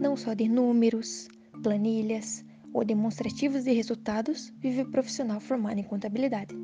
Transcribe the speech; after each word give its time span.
Não 0.00 0.16
só 0.16 0.32
de 0.32 0.48
números, 0.48 1.28
planilhas 1.62 2.42
ou 2.72 2.84
demonstrativos 2.84 3.64
de 3.64 3.72
resultados 3.72 4.50
vive 4.58 4.80
o 4.80 4.90
profissional 4.90 5.38
formado 5.38 5.78
em 5.78 5.82
contabilidade. 5.82 6.54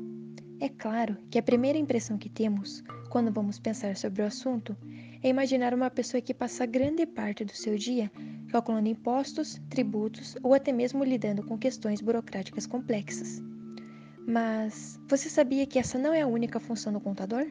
É 0.59 0.67
claro 0.67 1.15
que 1.29 1.37
a 1.37 1.43
primeira 1.43 1.77
impressão 1.77 2.17
que 2.17 2.29
temos 2.29 2.83
quando 3.11 3.31
vamos 3.31 3.59
pensar 3.59 3.95
sobre 3.95 4.23
o 4.23 4.25
assunto 4.25 4.75
é 5.21 5.29
imaginar 5.29 5.73
uma 5.73 5.91
pessoa 5.91 6.19
que 6.19 6.33
passa 6.33 6.65
grande 6.65 7.05
parte 7.05 7.45
do 7.45 7.55
seu 7.55 7.77
dia 7.77 8.11
calculando 8.49 8.89
impostos, 8.89 9.61
tributos 9.69 10.35
ou 10.41 10.55
até 10.55 10.71
mesmo 10.71 11.03
lidando 11.03 11.43
com 11.43 11.59
questões 11.59 12.01
burocráticas 12.01 12.65
complexas. 12.65 13.41
Mas 14.27 14.99
você 15.07 15.29
sabia 15.29 15.67
que 15.67 15.77
essa 15.77 15.99
não 15.99 16.11
é 16.11 16.21
a 16.21 16.27
única 16.27 16.59
função 16.59 16.91
do 16.91 16.99
contador? 16.99 17.45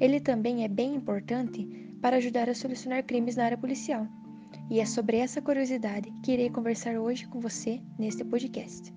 Ele 0.00 0.20
também 0.20 0.64
é 0.64 0.68
bem 0.68 0.94
importante 0.94 1.66
para 2.00 2.16
ajudar 2.16 2.48
a 2.48 2.54
solucionar 2.54 3.04
crimes 3.04 3.36
na 3.36 3.44
área 3.44 3.58
policial. 3.58 4.06
E 4.70 4.80
é 4.80 4.86
sobre 4.86 5.16
essa 5.16 5.42
curiosidade 5.42 6.10
que 6.22 6.32
irei 6.32 6.50
conversar 6.50 6.96
hoje 6.96 7.26
com 7.26 7.40
você 7.40 7.80
neste 7.98 8.24
podcast. 8.24 8.92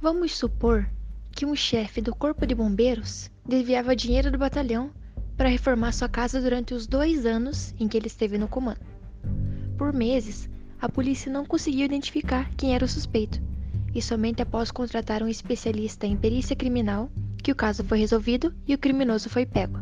Vamos 0.00 0.36
supor 0.36 0.88
que 1.32 1.44
um 1.44 1.54
chefe 1.54 2.00
do 2.00 2.14
Corpo 2.14 2.46
de 2.46 2.54
Bombeiros 2.54 3.30
desviava 3.44 3.94
dinheiro 3.94 4.30
do 4.30 4.38
batalhão 4.38 4.90
para 5.36 5.48
reformar 5.48 5.92
sua 5.92 6.08
casa 6.08 6.40
durante 6.40 6.72
os 6.72 6.86
dois 6.86 7.26
anos 7.26 7.74
em 7.78 7.86
que 7.86 7.96
ele 7.96 8.06
esteve 8.06 8.38
no 8.38 8.48
comando. 8.48 8.80
Por 9.76 9.92
meses, 9.92 10.48
a 10.80 10.88
polícia 10.88 11.32
não 11.32 11.44
conseguiu 11.44 11.84
identificar 11.84 12.50
quem 12.56 12.74
era 12.74 12.84
o 12.84 12.88
suspeito, 12.88 13.40
e 13.94 14.02
somente 14.02 14.42
após 14.42 14.70
contratar 14.70 15.22
um 15.22 15.28
especialista 15.28 16.06
em 16.06 16.16
perícia 16.16 16.54
criminal 16.54 17.10
que 17.42 17.52
o 17.52 17.56
caso 17.56 17.84
foi 17.84 17.98
resolvido 17.98 18.54
e 18.66 18.74
o 18.74 18.78
criminoso 18.78 19.30
foi 19.30 19.46
pego. 19.46 19.78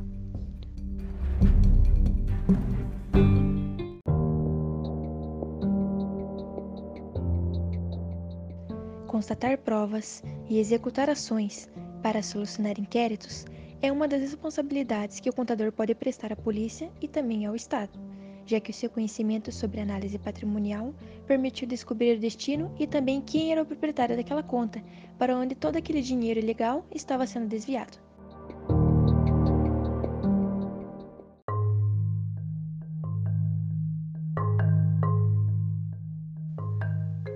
Constatar 9.06 9.58
provas 9.58 10.22
e 10.48 10.58
executar 10.58 11.08
ações 11.08 11.68
para 12.02 12.22
solucionar 12.22 12.78
inquéritos 12.78 13.46
é 13.80 13.90
uma 13.90 14.06
das 14.06 14.20
responsabilidades 14.20 15.20
que 15.20 15.30
o 15.30 15.32
contador 15.32 15.72
pode 15.72 15.94
prestar 15.94 16.32
à 16.32 16.36
polícia 16.36 16.90
e 17.00 17.08
também 17.08 17.46
ao 17.46 17.54
Estado, 17.54 17.98
já 18.46 18.60
que 18.60 18.70
o 18.70 18.74
seu 18.74 18.90
conhecimento 18.90 19.50
sobre 19.50 19.80
análise 19.80 20.18
patrimonial 20.18 20.94
permitiu 21.26 21.66
descobrir 21.66 22.16
o 22.16 22.20
destino 22.20 22.74
e 22.78 22.86
também 22.86 23.20
quem 23.20 23.52
era 23.52 23.62
o 23.62 23.66
proprietário 23.66 24.16
daquela 24.16 24.42
conta, 24.42 24.82
para 25.18 25.36
onde 25.36 25.54
todo 25.54 25.76
aquele 25.76 26.02
dinheiro 26.02 26.40
ilegal 26.40 26.86
estava 26.94 27.26
sendo 27.26 27.48
desviado. 27.48 27.98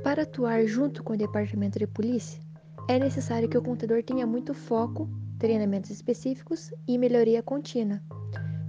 Para 0.03 0.23
atuar 0.23 0.65
junto 0.67 1.03
com 1.03 1.13
o 1.13 1.17
departamento 1.17 1.79
de 1.79 1.87
polícia, 1.87 2.41
é 2.89 2.99
necessário 2.99 3.49
que 3.49 3.59
o 3.59 3.63
contador 3.63 4.03
tenha 4.03 4.27
muito 4.27 4.55
foco, 4.55 5.09
treinamentos 5.39 5.91
específicos 5.91 6.73
e 6.87 6.97
melhoria 6.97 7.43
contínua, 7.43 8.01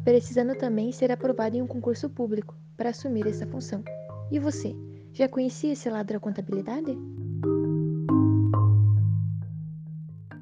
precisando 0.03 0.55
também 0.55 0.91
ser 0.91 1.11
aprovado 1.11 1.55
em 1.55 1.61
um 1.61 1.67
concurso 1.67 2.09
público 2.09 2.55
para 2.77 2.89
assumir 2.89 3.27
essa 3.27 3.45
função. 3.45 3.83
E 4.31 4.39
você, 4.39 4.75
já 5.13 5.27
conhecia 5.27 5.73
esse 5.73 5.89
lado 5.89 6.13
da 6.13 6.19
contabilidade? 6.19 6.97